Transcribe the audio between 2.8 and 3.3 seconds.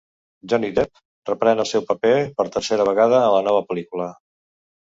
vegada